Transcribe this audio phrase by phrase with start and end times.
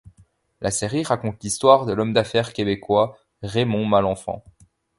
[0.61, 4.43] La série raconte l'histoire de l'homme d'affaires québécois Raymond Malenfant.